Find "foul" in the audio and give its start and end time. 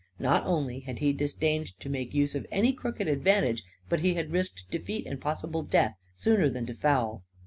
6.73-7.23